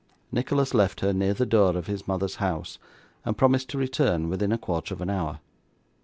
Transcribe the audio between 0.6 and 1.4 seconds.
left her near